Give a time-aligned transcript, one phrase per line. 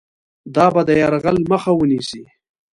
[0.55, 2.23] دا به د یرغل مخه ونیسي.